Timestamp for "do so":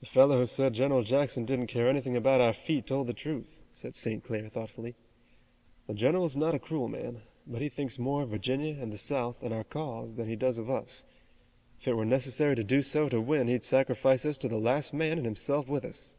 12.64-13.08